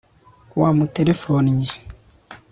wamuterefonnye 0.59 1.69